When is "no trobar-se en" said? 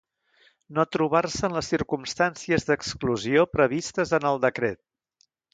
0.77-1.53